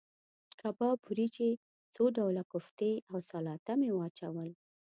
[0.59, 1.51] کباب، وریجې،
[1.93, 4.49] څو ډوله کوفتې او سلاته مې واچول.